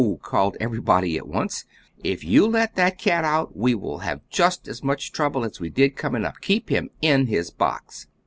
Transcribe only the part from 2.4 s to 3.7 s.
let that cat out